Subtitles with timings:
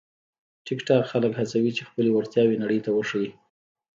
[0.65, 3.29] ټیکټاک خلک هڅوي چې خپلې وړتیاوې نړۍ ته وښيي.